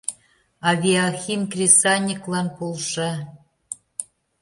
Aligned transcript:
АВИАХИМ 0.69 1.41
КРЕСАНЬЫКЛАН 1.51 2.47
ПОЛША 2.57 3.09